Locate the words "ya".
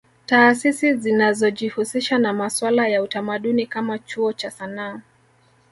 2.87-3.03